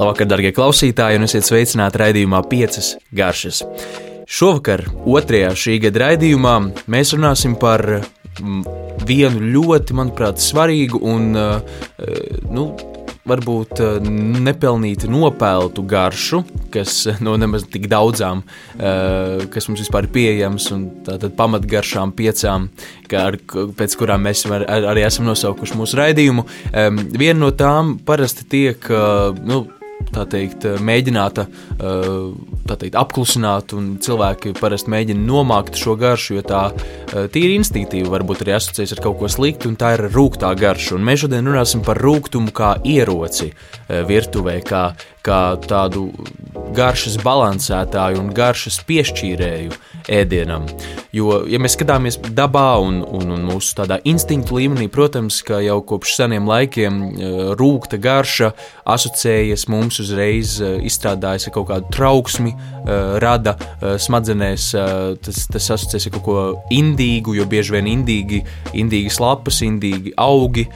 [0.00, 3.58] Labvakar, darbie klausītāji, un esiet sveicināti raidījumā Piecas garšas.
[4.24, 6.54] Šovakar, otrajā šī gada raidījumā,
[6.88, 8.62] mēs runāsim par mm,
[9.04, 12.64] vienu ļoti, manuprāt, svarīgu un nu,
[13.28, 13.98] varbūt eh,
[14.46, 16.42] nepelnīti nopeltu garšu,
[16.72, 18.40] kas no nemaz tik daudzām,
[18.78, 22.70] eh, kas mums vispār ir pieejams, un tātad pamatgaršām piecām,
[23.20, 23.36] ar,
[23.76, 24.64] pēc kurām mēs ar,
[24.94, 26.46] arī esam nosaukuši mūsu raidījumu.
[27.20, 29.66] Viena no tām parasti tiek, eh, nu,
[30.14, 31.46] tā teikt, mēģināta
[31.78, 36.62] tā teikt, apklusināt, un cilvēki parasti mēģina nomākt šo garšu, jo tā
[37.34, 40.96] tīri instinktīvi varbūt arī asociējas ar kaut ko sliktu, un tā ir rūkstoša garša.
[40.96, 43.50] Un mēs šodien runāsim par rūkumu kā ieroci
[43.88, 44.84] virtuvē, kā,
[45.26, 46.08] kā tādu
[46.76, 49.74] garšas balansētāju un garšas piešķīrēju
[50.10, 50.66] ēdienam.
[51.14, 55.80] Jo, ja mēs skatāmies dabā un, un, un mūsu tādā instinktu līmenī, protams, ka jau
[55.86, 57.00] kopš seniem laikiem
[57.58, 58.52] rūkta garša
[58.90, 62.54] asociējas mums uzreiz izstrādājas ar kaut kādu trauksmi,
[63.22, 63.56] rada
[64.00, 64.70] smadzenēs,
[65.24, 66.40] tas, tas asociējas ar kaut ko
[66.74, 68.42] indīgu, jo bieži vien indīgi,
[68.78, 70.66] indīgas lapas, indīgi augi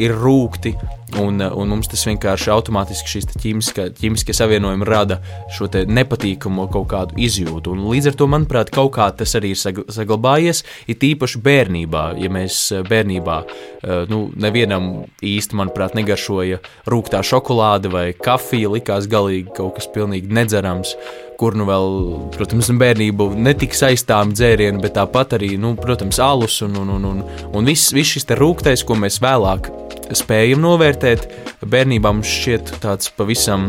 [0.00, 0.76] ir rūkti.
[1.18, 5.18] Un, un mums tas vienkārši automātiski šīs ķīmiskie, ķīmiskie savienojumi rada
[5.56, 7.74] šo nepatīkamu kaut kādu izjūtu.
[7.74, 10.62] Un līdz ar to, manuprāt, kaut kā tas arī ir saglabājies.
[10.90, 17.90] Ir tīpaši bērnībā, ja mēs eh, bērnībā, eh, nu, nevienam īsti, manuprāt, negaršoja rūktā šokolāde
[17.92, 20.94] vai kafija, likās galīgi kaut kas pilnīgi nedzerams
[21.40, 21.94] kur nu vēl,
[22.34, 27.22] protams, bērnību netika saistām dzērienu, bet tāpat arī, nu, protams, alus un, un, un, un,
[27.56, 29.70] un viss, viss šis rūktais, ko mēs vēlāk
[30.16, 31.26] spējam novērtēt,
[31.66, 33.68] bērnībā mums šķiet tāds pavisam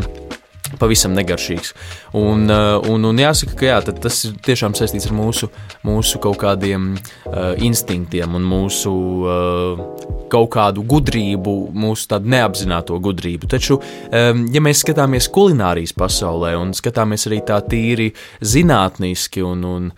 [0.80, 1.74] pavisam negaršīgs.
[2.18, 5.48] Un, un, un jāsaka, ka jā, tas ir tiešām saistīts ar mūsu,
[5.86, 9.82] mūsu kaut kādiem uh, instinktiem un mūsu uh,
[10.32, 13.48] kaut kādu gudrību, mūsu tādu neapzināto gudrību.
[13.52, 19.88] Taču, um, ja mēs skatāmies kulinārijas pasaulē un skatāmies arī tā tīri zinātniski un, un,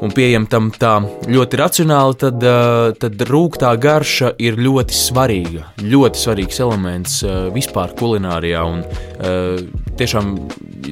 [0.00, 0.96] un pieejam tam tā
[1.28, 7.96] ļoti racionāli, tad, uh, tad rūktā garša ir ļoti svarīga, ļoti svarīgs elements uh, vispār
[7.98, 8.64] kulinārijā.
[8.64, 10.34] Un, uh, tiešām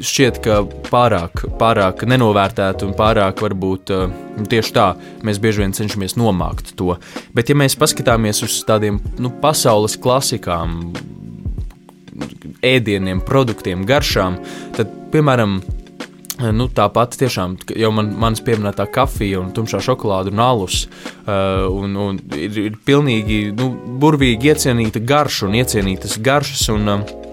[0.02, 3.92] šķiet, ka pārāk, pārāk nenovērtēta un pārāk varbūt
[4.52, 4.86] tieši tā
[5.26, 6.96] mēs bieži vien cenšamies nomākt to.
[7.36, 10.80] Bet, ja mēs paskatāmies uz tādiem nu, pasaules klasikām,
[12.62, 14.40] ēdieniem, produktiem, garšām,
[14.78, 15.60] tad, piemēram,
[16.42, 21.92] Nu, tāpat tiešām jau man, manas pieminētā kafija un tumšā šokolāde un alus uh, un,
[21.94, 23.68] un ir, ir pilnīgi nu,
[24.02, 26.64] burvīgi iecienīta garša un iecienītas garšas.
[26.72, 27.31] Un, uh,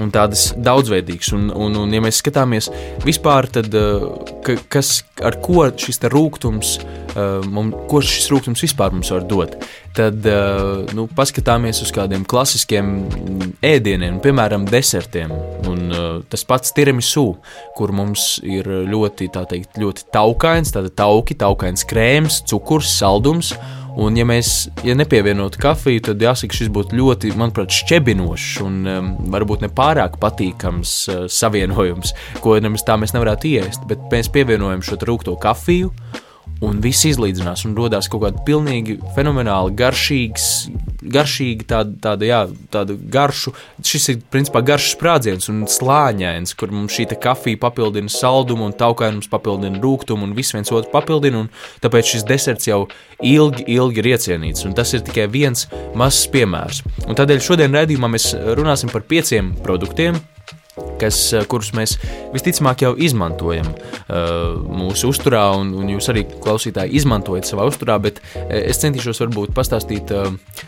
[0.00, 1.32] un tādas daudzveidīgas.
[1.36, 2.70] Un, un, un ja mēs skatāmies
[3.04, 4.06] vispār, tad uh,
[4.44, 6.76] ka, kas, ar ko šis rūkums,
[7.14, 9.56] uh, mums, ko šis rūkums vispār mums var dot,
[9.96, 12.92] tad uh, nu, paskatāmies uz kādiem klasiskiem
[13.64, 15.32] ēdieniem, piemēram, desertiem.
[15.66, 15.86] Un,
[16.30, 17.24] tas pats tiramisu,
[17.76, 23.54] kur mums ir ļoti, teikt, ļoti taukains, tāda tauki, taukains krēms, cukurs, saldums.
[23.96, 29.08] Un, ja mēs ja nepievienotu kafiju, tad jāsaka, šis būtu ļoti, manuprāt, šķebinošs un um,
[29.32, 32.12] varbūt ne pārāk patīkams uh, savienojums,
[32.44, 33.88] ko nemaz tā mēs nevarētu iest.
[33.88, 35.94] Bet mēs pievienojam šo rūkto kafiju
[36.64, 40.50] un viss izlīdzinās un radās kaut kāda pilnīgi fenomenāli garšīgs,
[41.12, 42.40] garšīga tāda, tāda, jā,
[42.72, 43.52] tāda garšu.
[43.86, 49.30] Šis ir principā garš sprādziens un slāņains, kur mums šī kafija papildina saldumu un taukainums
[49.32, 51.46] papildina rūkumu un viss viens otru papildina.
[51.84, 52.84] Tāpēc šis deserts jau
[53.22, 54.66] ilgi, ilgi ir iecienīts.
[54.68, 55.68] Un tas ir tikai viens
[55.98, 56.84] mazs piemērs.
[57.06, 60.18] Un tādēļ šodien raidījumā mēs runāsim par pieciem produktiem,
[61.00, 61.96] kas, eh, kurus mēs
[62.34, 68.20] visticamāk jau izmantojam uh, mūsu uzturā, un, un jūs arī klausītāji izmantojat savā uzturā, bet
[68.34, 70.12] eh, es centīšos varbūt pastāstīt.
[70.12, 70.64] Uh,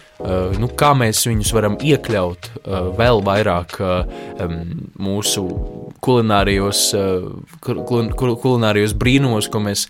[0.59, 4.56] nu, kā mēs viņus varam iekļaut uh, vēl vairāk um,
[4.99, 5.45] mūsu
[6.05, 6.83] kulinārijos,
[7.65, 9.87] kul, kulinārijos brīnumos, ko mēs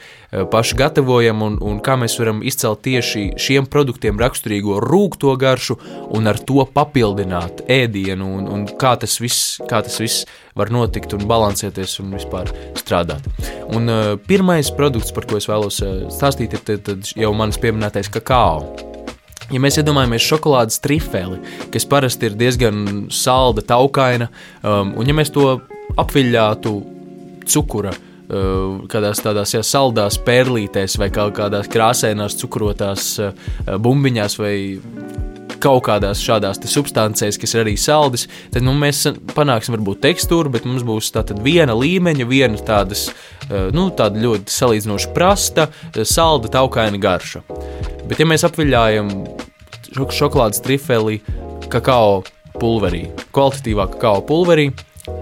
[0.52, 5.78] paši gatavojam, un, un kā mēs varam izcelt tieši šiem produktiem raksturīgo rūkto garšu
[6.16, 10.26] un ar to papildināt ēdienu, un, un kā, tas viss, kā tas viss
[10.58, 13.28] var notikt un balansēties un vispār strādāt.
[13.68, 13.92] Un,
[14.28, 15.82] pirmais produkts, par ko es vēlos
[16.14, 18.97] stāstīt, ir tad, tad jau manis pieminētais kakao.
[19.48, 21.38] Ja mēs iedomājamies šokolādes trifeli,
[21.72, 24.28] kas parasti ir diezgan salda, taukaina,
[24.60, 25.46] um, un ja mēs to
[25.96, 26.72] apviļātu
[27.48, 33.32] cukura, uh, kādās tādās jā, saldās pērlītēs vai kaut kādās krāsainās cukurotās uh,
[33.80, 34.54] bumbiņās vai
[35.62, 40.68] kaut kādās šādās substancēs, kas ir arī saldas, tad nu, mēs panāksim varbūt tekstūru, bet
[40.68, 43.08] mums būs tāda viena līmeņa, viena tādas,
[43.48, 45.68] uh, nu, tāda ļoti salīdzinoši prasta,
[46.02, 47.44] salda, taukaina garša.
[48.08, 49.12] Bet, ja mēs apviļājam
[49.94, 51.20] šokolādes trifeli
[51.72, 52.22] kakao
[52.58, 54.70] pulverī, kvalitatīvā kakao pulverī,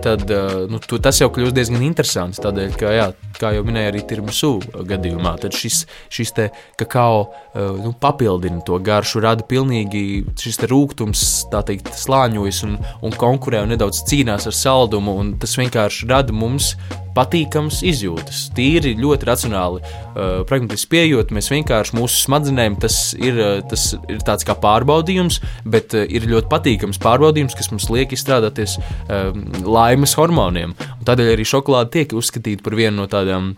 [0.03, 0.31] tad
[0.71, 2.41] nu, tu, tas jau kļūst diezgan interesants.
[2.43, 3.09] Tādēļ, ka, jā,
[3.41, 4.53] kā jau minēju, arī tirmisu
[4.89, 6.49] gadījumā, tad šis, šis te
[6.81, 13.65] kakao nu, papildina to garšu, rada pilnīgi šis rūkums, tā teikt, slāņojas un, un konkurē
[13.65, 16.75] un nedaudz cīnās ar saldumu, un tas vienkārši rada mums
[17.17, 18.47] patīkams izjūtas.
[18.57, 24.23] Tīri ļoti racionāli, uh, pragmatiski pieejot, mēs vienkārši mūsu smadzenēm tas ir, uh, tas ir
[24.27, 30.17] tāds kā pārbaudījums, bet uh, ir ļoti patīkams pārbaudījums, kas mums liek izstrādāties um, laimes
[30.19, 30.77] hormoniem.
[30.77, 33.55] Un tādēļ arī šokolāde tiek uzskatīta par vienu no tādām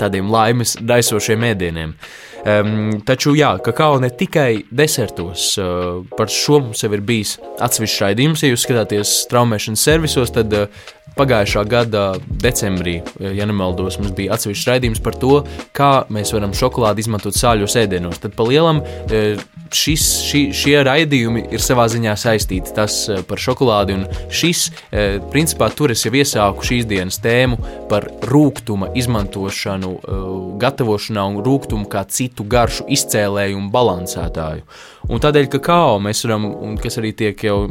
[0.00, 1.94] tādiem laimes raisošiem ēdieniem.
[2.40, 8.06] Um, taču, jā, kakao ne tikai desertos, uh, par šo mums jau ir bijis atsevišķs
[8.06, 8.44] raidījums.
[8.44, 10.88] Ja jūs skatāties straumēšanas servisos, tad uh,
[11.18, 12.02] Pagājušā gada
[12.40, 15.40] decembrī, ja nemaldos, mums bija atsevišķs raidījums par to,
[15.76, 18.20] kā mēs varam šokolādi izmantot sāļos ēdienos.
[18.22, 18.80] Tad pa lielam
[19.74, 24.68] šis, šī, šie raidījumi ir savā ziņā saistīti tas par šokolādi, un šis,
[25.34, 27.58] principā, tur es jau iesāku šīs dienas tēmu
[27.90, 29.92] par rūkuma izmantošanu,
[30.62, 34.66] gatavošanā un rūkumu kā citu garšu izcēlēju un balansētāju.
[35.10, 37.62] Un tādēļ, ka kakao mēs varam, un kas arī tiek jau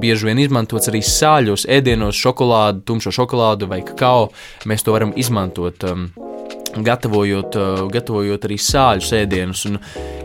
[0.00, 4.30] bieži vien izmantots arī sāļos, ēdienos, šokolādu, tumšo šokolādu vai kakao.
[4.70, 5.84] Mēs to varam izmantot.
[5.88, 6.10] Um,
[6.70, 9.64] gatavojot, uh, gatavojot arī sāļu ēdienus.
[9.70, 9.80] Un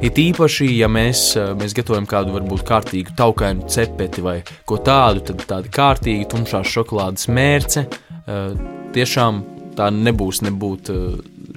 [0.05, 4.39] it īpaši, ja mēs, uh, mēs gatavojam kādu varbūt kārtīgu taukainu cepeti vai
[4.69, 8.53] ko tādu, tad tāda kārtīga tumšās šokolādes mērce uh,
[8.93, 9.41] tiešām
[9.75, 10.91] tā nebūs nebūt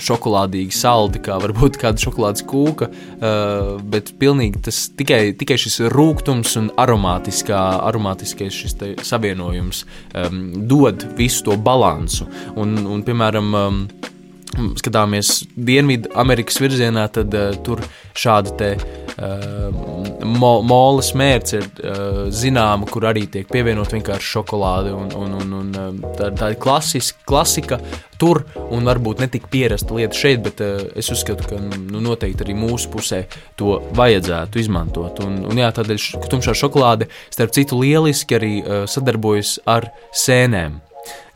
[0.02, 6.56] šokolādīgi saldi, kā varbūt kāda šokolādes kūka, uh, bet pilnīgi tas tikai, tikai šis rūkums
[6.60, 9.84] un aromātiskais šis savienojums
[10.14, 10.40] um,
[10.70, 12.28] dod visu to balansu.
[12.58, 13.54] Un, un piemēram,
[14.78, 17.84] skatāmies Dienvidu Amerikas virzienā, tad uh, tur
[18.18, 18.72] šāda te
[20.22, 26.02] molas mērce ir uh, zināma, kur arī tiek pievienot vienkārši šokolāde un, un, un, un
[26.18, 27.80] tā, tā ir klasiska, klasika
[28.18, 28.44] tur
[28.74, 32.90] un varbūt ne tik pierasta lieta šeit, bet es uzskatu, ka nu, noteikti arī mūsu
[32.94, 33.24] pusē
[33.58, 35.22] to vajadzētu izmantot.
[35.26, 38.52] Un, un jā, tādēļ tumšā šokolāde, starp citu, lieliski arī
[38.90, 40.80] sadarbojas ar sēnēm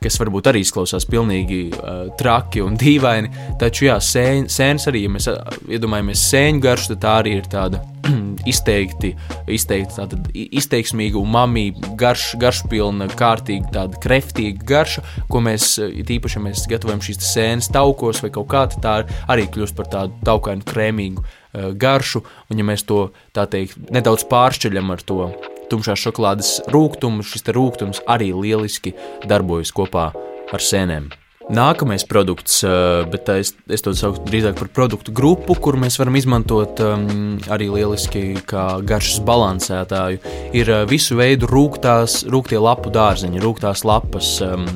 [0.03, 3.31] kas varbūt arī izklausās pilnīgi uh, traki un dīvaini.
[3.61, 5.39] Taču, jā, sēn, sēnes arī, ja mēs uh,
[5.71, 7.83] iedomājamies sēņu garšu, tad tā arī ir tāda
[8.53, 9.13] izteikti,
[9.53, 16.45] izteikti tāda izteiksmīga un mamīga, garš, garšpilna, kārtīga, tāda kreftīga garša, ko mēs, īpaši, ja
[16.49, 18.99] mēs gatavojam šīs sēnes taukos vai kaut kā tā,
[19.31, 24.27] arī kļūst par tādu taukainu krēmīgu uh, garšu, un ja mēs to, tā teikt, nedaudz
[24.31, 25.27] pāršķeļam ar to
[25.73, 28.95] tumšās šokolādes rūkums, šis rūkums arī lieliski
[29.29, 30.11] darbojas kopā
[30.53, 31.11] ar sēnēm.
[31.51, 36.15] Nākamais produkts, eh, bet es, es to saucu drīzāk par produktu grupu, kur mēs varam
[36.17, 40.23] izmantot um, arī lieliski kā garšas balansētāju,
[40.55, 44.37] ir eh, visu veidu rūktās, rūktie lapu dārzeņi, rūktās lapas.
[44.47, 44.69] Um,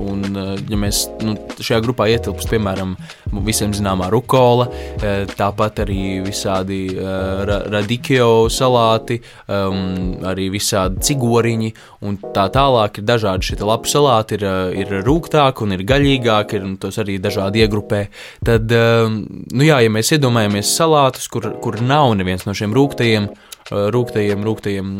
[0.00, 2.94] Un, eh, ja mēs nu, šajā grupā ietilpst, piemēram,
[3.46, 4.68] visiem zināmā rukola,
[5.02, 11.72] eh, tāpat arī visādi eh, radikio salāti, um, arī visādi cigoriņi
[12.02, 14.46] un tā tālāk ir dažādi šie lapu salāti, ir,
[14.82, 18.02] ir rūgtāki un ir gaļīgāki, un tos arī dažādi iegrupē.
[18.44, 23.30] Tad, nu jā, ja mēs iedomājamies salātus, kur, kur nav neviens no šiem rūgtajiem,
[23.72, 24.90] rūktajiem, rūktajiem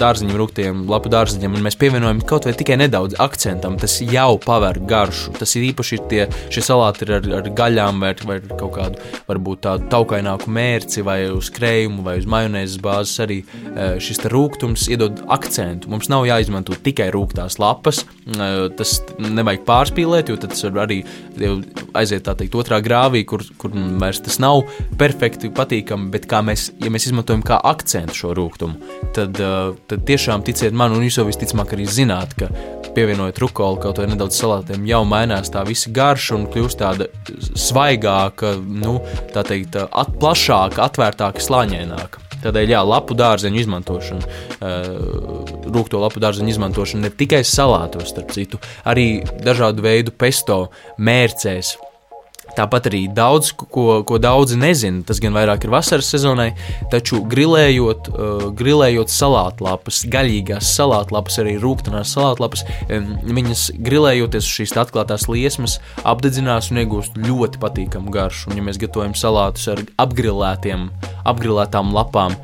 [0.00, 4.80] dārziņiem, rūktajiem lapu dārziņiem, un mēs pievienojam kaut vai tikai nedaudz akcentam, tas jau paver
[4.88, 5.34] garšu.
[5.36, 9.90] Tas ir īpaši tie, šie salāti ar, ar gaļām vai, vai kaut kādu varbūt tādu
[9.92, 13.40] taukaināku mērci vai uz krējumu vai uz majonēzes bāzes arī
[14.02, 15.90] šis rūkums iedod akcentu.
[15.92, 18.04] Mums nav jāizmanto tikai rūktās lapas,
[18.78, 21.02] tas nevajag pārspīlēt, jo tas var arī
[21.96, 24.62] aiziet tā teikt otrā grāvī, kur, kur vairs tas nav
[24.98, 28.76] perfekti patīkami, bet kā mēs, ja mēs izmantojam kā akcentu, akcentu šo rūkumu,
[29.14, 32.48] tad, uh, tad tiešām ticiet man, un jūs jau visticamāk arī zināt, ka
[32.94, 37.08] pievienojot rukoli kaut vai nedaudz salātiem, jau mainās tā visa garša un kļūst tāda
[37.54, 39.00] svaigāka, nu,
[39.34, 42.22] tā teikt, at, plašāka, atvērtāka, slāņaināka.
[42.46, 48.60] Tādēļ, jā, lapu dārzeņu izmantošana, uh, rūkto lapu dārzeņu izmantošana ne tikai salātos, starp citu,
[48.86, 50.66] arī dažādu veidu pesto
[51.00, 51.74] mērcēs,
[52.56, 56.50] Tāpat arī daudz, ko, ko daudzi nezina, tas gan vairāk ir vasaras sezonai,
[56.92, 64.76] taču grilējot, uh, grilējot salātlapas, gaļīgās salātlapas, arī rūkstošās salātlapas, um, viņas grilējoties uz šīs
[64.80, 68.50] atklātās liesmas, apdedzinās un iegūst ļoti patīkamu garšu.
[68.50, 70.88] Un, ja mēs gatavojam salātus ar apgrilētiem,
[71.28, 72.36] apgrilētām lapām,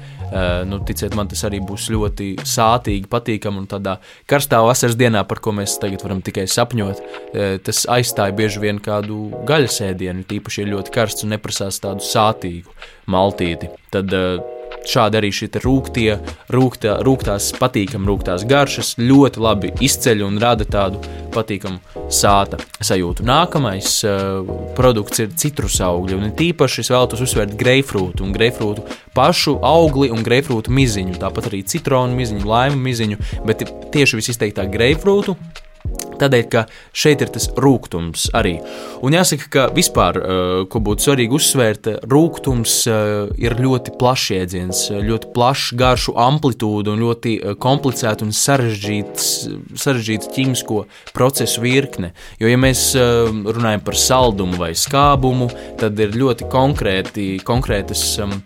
[0.68, 3.98] nu, ticiet man, tas arī būs ļoti sātīgi, patīkami un tādā
[4.30, 7.02] karstā vasaras dienā, par ko mēs tagad varam tikai sapņot.
[7.02, 12.04] Uh, tas aizstāja bieži vien kādu gaļas ēdienu, tīpaši ir ļoti karsts un neprasās tādu
[12.06, 12.72] sātīgu
[13.12, 13.72] maltīti.
[13.92, 14.51] Tad, uh,
[14.88, 16.16] šādi arī šie rūktie,
[16.52, 21.00] rūktā, rūktās, patīkami rūktās garšas ļoti labi izceļ un rada tādu
[21.32, 23.24] patīkamu sāta sajūtu.
[23.26, 24.42] Nākamais uh,
[24.76, 28.84] produkts ir citrus augļi, un tīpaši es vēlos uzsvērt greifrūtu un greifrūtu
[29.16, 35.36] pašu augli un greifrūtu miziņu, tāpat arī citronu miziņu, laimu miziņu, bet tieši visizteiktāk greifrūtu
[36.21, 36.64] Tādēļ, ka
[36.97, 38.54] šeit ir tas rūkums arī.
[39.04, 44.78] Un jāsaka, ka vispār, uh, ko būtu svarīgi uzsvērt, rūkums uh, ir ļoti plašs jēdziens,
[45.02, 50.78] ļoti plašs garšu amplitūda un ļoti uh, komplicēta un sarežģīta ķīmisko
[51.16, 52.12] procesu virkne.
[52.40, 55.49] Jo, ja mēs runājam par saldumu vai skābumu,
[55.81, 58.40] tad ir ļoti konkrēti, konkrētas um,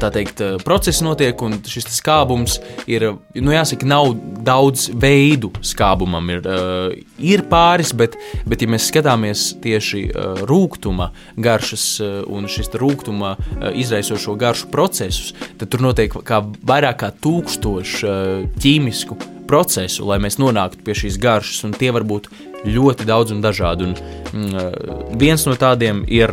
[0.00, 2.58] tā teikt, procesi notiek, un šis skābums
[2.90, 3.06] ir,
[3.38, 4.12] nu, jāsaka, nav
[4.46, 6.30] daudz veidu skābumam.
[6.34, 8.16] Ir, uh, ir pāris, bet,
[8.46, 10.04] bet, ja mēs skatāmies tieši
[10.48, 11.86] rūkuma garšas
[12.30, 13.34] un šis rūkuma
[13.74, 19.18] izraisošo garšu procesus, tad tur notiek kā vairāk kā tūkstoši uh, ķīmisku
[19.50, 22.30] procesu, lai mēs nonāktu pie šīs garšas, un tie var būt
[22.66, 23.88] ļoti daudz un dažādi.
[23.88, 23.94] Un,
[24.32, 26.32] mm, viens no tādiem ir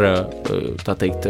[0.85, 1.27] tā teikt,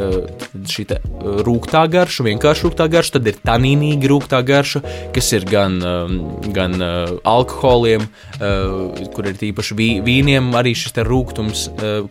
[0.68, 1.00] šī te
[1.48, 4.84] rūkstošā garša, vienkārši rūkstošā garša, tad ir tanīnīga rūkstošā garša,
[5.16, 5.78] kas ir gan,
[6.56, 6.78] gan
[7.28, 8.08] alkoholiem,
[9.14, 11.68] kur ir tīpaši vīniem, arī šis rūkums,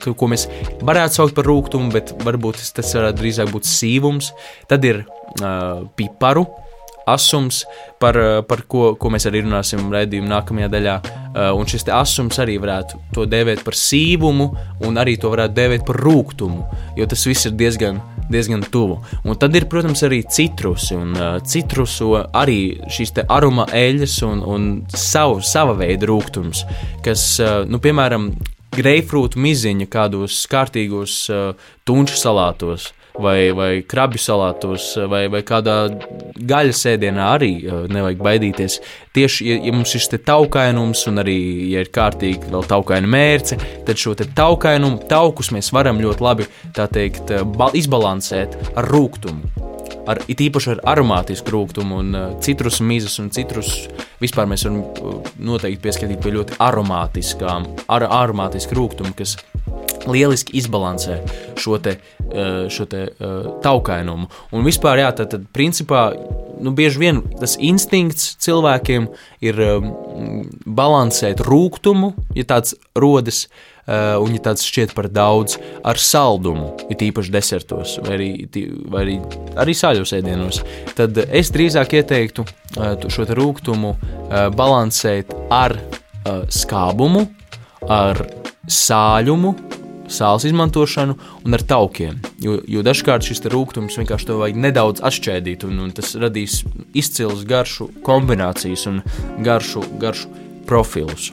[0.06, 0.48] ko mēs
[0.86, 4.32] varētu saukt par rūkumu, bet varbūt tas varētu drīzāk būt sīvums.
[4.70, 5.04] Tad ir
[5.98, 6.46] piparu
[7.06, 7.64] asums,
[7.98, 10.96] par, eh, par ko, ko mēs arī runāsim redzējuma nākamajā daļā.
[11.06, 14.48] Eh, un šis asums arī varētu to dēvēt par sīvumu,
[14.86, 16.64] un arī to varētu dēvēt par rūkumu,
[16.96, 18.98] jo tas viss ir diezgan, diezgan tuvu.
[19.24, 24.68] Un tad ir, protams, arī citrusi, un uh, citrusu arī šīs aroma eļļas un, un
[24.88, 26.64] savu, sava veida rūkums,
[27.04, 28.32] kas, nu, piemēram,
[28.76, 31.52] greifrūtu miziņa kādos kārtīgos uh,
[31.86, 32.90] tunču salātos
[33.22, 35.76] vai, vai krabju salātos, vai, vai kādā
[36.36, 38.78] gaļas ēdienā arī uh, nevajag baidīties.
[39.16, 41.38] Tieši, ja, ja mums ir šis taukainums, un arī,
[41.72, 47.32] ja ir kārtīgi vēl taukaina mērce, tad šo taukainumu, taukus mēs varam ļoti labi teikt,
[47.32, 49.66] uh, izbalansēt ar rūkumu.
[50.06, 53.72] Ar, it īpaši ar aromātisku rūkumu, un uh, citrus mizas un citrus
[54.22, 59.34] vispār mēs varam uh, noteikti pieskatīt pie ļoti aromātiskām, ar, aromātisku rūkumu, kas
[60.06, 61.20] lieliski izbalansē
[61.58, 61.96] šo te,
[62.30, 64.28] eh, šo te uh, taukainumu.
[64.52, 66.08] Un vispār, jā, tad, tad principā,
[66.60, 69.08] nu, bieži vien tas instinkts cilvēkiem
[69.44, 69.88] ir um,
[70.66, 73.46] balansēt rūkumu, ja tāds rodas,
[73.86, 78.30] un ja tāds šķiet par daudz, ar saldumu, it īpaši desertos vai arī,
[78.90, 79.14] vai arī,
[79.62, 80.58] arī sāļos ēdienos.
[80.98, 82.42] Tad es drīzāk ieteiktu
[83.06, 83.94] šo rūkumu
[84.58, 85.76] balansēt ar
[86.50, 87.28] skābumu,
[87.86, 88.24] ar
[88.66, 89.54] sāļumu,
[90.12, 92.20] sāls izmantošanu un ar taukiem.
[92.42, 96.62] Jo, jo dažkārt šis rūkums vienkārši to vajag nedaudz atšķēdīt, un, un tas radīs
[96.96, 99.02] izcils garšu kombinācijas un
[99.46, 100.30] garšu, garšu
[100.66, 101.32] profilus.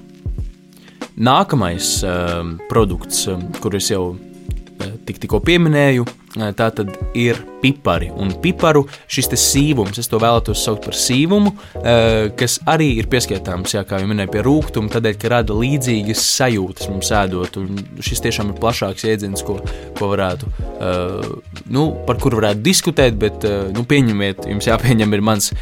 [1.13, 6.08] Nākamais um, produkts, um, kurus jau uh, tik, tikko pieminēju,
[6.58, 6.82] tad
[7.13, 8.12] ir pipari.
[8.12, 11.53] Un piparu šis sīvums, es to vēlētos saukt par sīvumu,
[12.39, 16.91] kas arī ir pieskaitāms, jā, kā jau minēju, pie rūkuma, tādēļ, ka rada līdzīgas sajūtas
[16.91, 17.60] mums ēdot.
[17.62, 19.58] Un šis tiešām ir plašāks jēdziens, ko,
[19.98, 20.50] ko varētu,
[21.74, 25.53] nu, par kuru varētu diskutēt, bet, nu, pieņemiet, jums jāpieņem ir mans,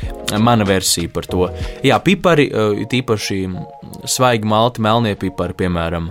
[0.41, 1.50] mana versija par to.
[1.86, 2.50] Jā, pipari,
[2.91, 3.43] tīpaši
[4.10, 6.10] svaigi malti, melnie pipari, piemēram,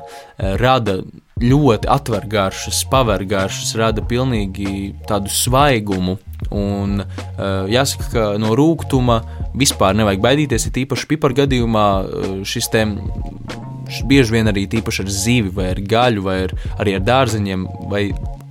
[0.61, 1.00] rada
[1.40, 5.32] ļoti atver garšas, paver garšas, rada pilnīgi tādu
[5.80, 6.18] svaigumu.
[6.50, 9.20] Un, uh, jāsaka, ka no rūkuma
[9.54, 10.68] vispār nevajag baidīties.
[10.68, 12.87] Ir īpaši piparu gadījumā uh, šis te
[14.06, 18.10] bieži vien arī tīpaši ar zivi, vai ar gaļu, vai ar, arī ar dārzeņiem, vai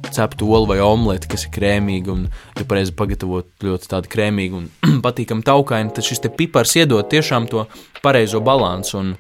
[0.10, 4.70] ceptu olu vai omleti, kas ir krēmīga un, ja pareizi pagatavot, ļoti tāda krēmīga un
[5.06, 7.68] patīkama taukaina, tad šis pipars iedod tiešām to
[8.04, 9.00] pareizo balansu.
[9.00, 9.14] Un,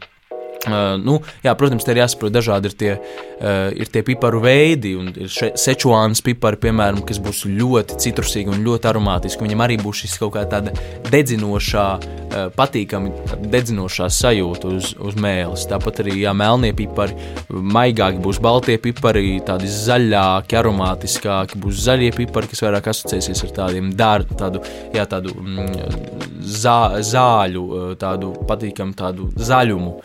[0.67, 4.91] Uh, nu, jā, protams, te ir jāsaprot, dažādi ir tie, uh, ir tie piparu veidi.
[5.23, 9.45] Ir sečuāns pipari, piemēram, kas būs ļoti citrusīgi un ļoti aromātiski.
[9.45, 10.73] Viņam arī būs šis kaut kā tāda
[11.07, 13.13] dedzinošā, uh, patīkami
[13.53, 15.63] dedzinošā sajūta uz, uz mēles.
[15.71, 17.15] Tāpat arī jā, melnie pipari,
[17.49, 23.93] maigāki būs baltie pipari, tādi zaļāki, aromātiskāki būs zaļie pipari, kas vairāk asociēsies ar tādiem
[23.95, 27.65] dārdu, tādu, jā, tādu mm, zā, zāļu,
[28.01, 29.99] tādu patīkamu tādu zaļumu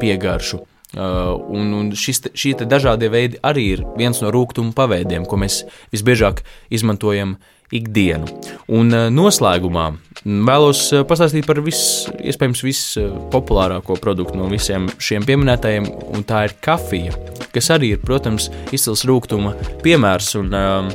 [0.00, 0.62] piegaršu.
[0.96, 5.64] Uh, un, un šis, šie dažādie veidi arī ir viens no rūkstošiem paveidiem, ko mēs
[5.92, 6.40] visbiežāk
[6.72, 7.34] izmantojam
[7.74, 8.30] ikdienu.
[8.72, 9.88] Un noslēgumā
[10.24, 17.18] vēlos pastāstīt par visu, iespējams, vispopulārāko produktu no visiem šiem pieminētajiem, un tā ir kafija,
[17.52, 20.90] kas arī ir, protams, izcils rūkstoša piemērs, un um,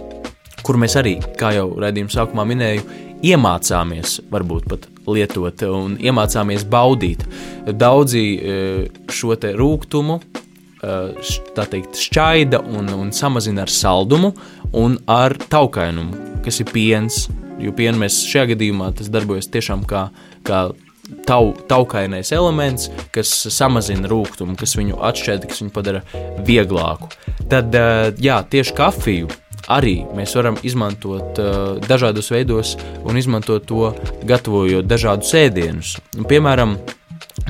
[0.63, 2.87] kur mēs arī, kā jau redzējuma sākumā minēju,
[3.25, 7.25] iemācāmies, varbūt pat lietot un iemācāmies baudīt.
[7.65, 8.23] Daudzi
[9.11, 10.19] šo te rūkumu
[10.81, 14.31] tā teikt, šķaida un, un samazina ar saldumu
[14.77, 17.27] un ar taukainumu, kas ir piens.
[17.61, 20.07] Jo pienu mēs šajā gadījumā tas darbojas tiešām kā,
[20.47, 20.63] kā
[21.27, 26.01] tau, taukainais elements, kas samazina rūkumu, kas viņu atšķēda, kas viņu padara
[26.47, 27.11] vieglāku.
[27.51, 27.75] Tad,
[28.23, 29.29] jā, tieši kafiju
[29.69, 33.91] arī mēs varam izmantot uh, dažādos veidos un izmantot to
[34.27, 35.97] gatavojot dažādus ēdienus.
[36.29, 36.77] Piemēram,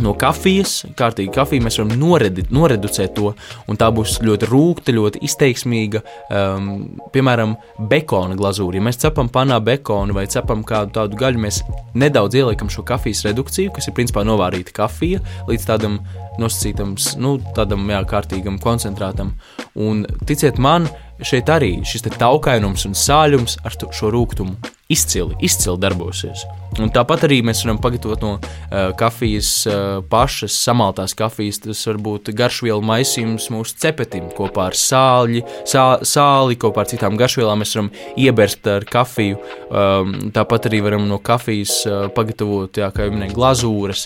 [0.02, 3.34] no kafijas, kārtīgi kafiju, mēs varam noredi, noreducēt to,
[3.70, 6.02] un tā būs ļoti rūkta, ļoti izteiksmīga.
[6.32, 6.72] Um,
[7.14, 7.56] piemēram,
[7.92, 8.80] bekona glazūra.
[8.80, 11.62] Ja mēs cepam panā bekonu vai cepam kādu tādu gaļu, mēs
[11.98, 16.00] nedaudz ieliekam šo kafijas redukciju, kas ir principā novārīta kafija, līdz tādam
[16.42, 19.36] nosacītam, nu, tādam jā, kārtīgam koncentrātam.
[19.76, 20.88] Un ticiet man,
[21.26, 24.58] šeit arī šis taukainums un sāļums ar šo rūkumu
[24.92, 26.46] izcili, izcili darbosies.
[26.80, 31.60] Un tāpat arī mēs varam pagatavot no uh, kafijas uh, pašas samaltās kafijas.
[31.66, 37.18] Tas var būt garšvielu maisījums mūsu cepetim kopā ar sāli, sā, sāli kopā ar citām
[37.20, 37.60] garšvielām.
[37.60, 39.42] Mēs varam ieberst ar kafiju.
[39.68, 44.06] Um, tāpat arī varam no kafijas uh, pagatavot, jā, kā jau minēju, glazūras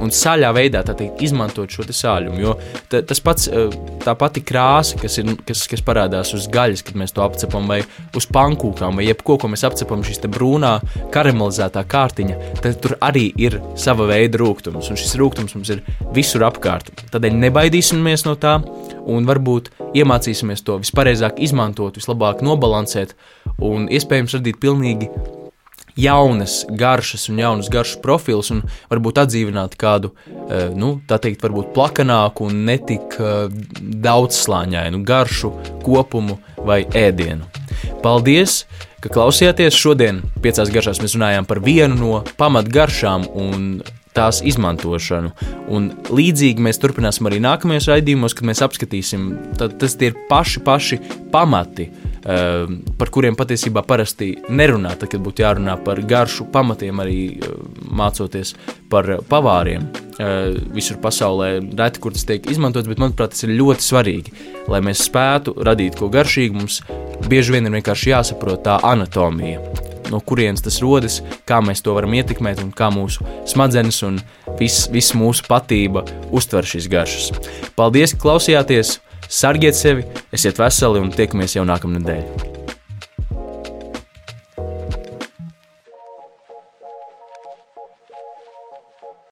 [0.00, 2.40] un saļā veidā teikt, izmantot šo sāļumu.
[2.40, 2.56] Jo
[2.88, 6.96] ta, tas pats, uh, tā pati krāsa, kas, ir, kas, kas parādās uz gaļas, kad
[7.00, 7.82] mēs to apcepam, vai
[8.16, 10.72] uz pankūkām, vai jebko, ko mēs apcepam, šīs brūnā
[11.14, 14.90] karamelizētā kārtiņa, tad tur arī ir sava veida rūkums.
[14.90, 15.82] Un šis rūkums mums ir
[16.14, 16.90] visur apkārt.
[17.12, 18.58] Tādēļ nebaidīsimies no tā
[19.06, 23.14] un varbūt iemācīsimies to vispareizāk izmantot, vislabāk nobalansēt
[23.58, 25.08] un iespējams radīt pilnīgi
[25.98, 31.72] jaunas garšas un jaunus garšu profilus, un varbūt atdzīvināt kādu, eh, nu, tā teikt, varbūt
[31.74, 33.48] plakanāku un netik eh,
[34.06, 35.50] daudzslāņainu garšu
[35.82, 37.48] kopumu vai ēdienu.
[38.02, 38.64] Paldies!
[39.02, 39.76] Ka klausījāties.
[39.78, 43.70] Šodien piecās garšās mēs runājām par vienu no pamatgaršām un
[44.16, 45.30] tās izmantošanu.
[45.74, 50.98] Un līdzīgi mēs turpināsim arī nākamajos raidījumos, kad mēs apskatīsim, tad tas ir paši, paši
[51.32, 52.66] pamati, uh,
[52.98, 54.96] par kuriem patiesībā parasti nerunā.
[54.98, 57.56] Tad, kad būtu jārunā par garšu pamatiem, arī uh,
[58.02, 58.56] mācoties
[58.90, 59.86] par pavāriem.
[60.18, 64.32] Uh, visur pasaulē reti, kur tas tiek izmantots, bet manuprāt, tas ir ļoti svarīgi,
[64.66, 66.58] lai mēs spētu radīt ko garšīgu.
[66.58, 66.80] Mums
[67.30, 69.62] bieži vien ir vienkārši jāsaprot tā anatomija,
[70.10, 74.18] no kurienes tas rodas, kā mēs to varam ietekmēt un kā mūsu smadzenes un
[74.58, 76.02] viss vis mūsu patība
[76.34, 77.32] uztver šīs garšas.
[77.78, 78.98] Paldies, ka klausījāties!
[79.28, 82.57] Sargiet sevi, esiet veseli un tiekamies jau nākamnedēļ!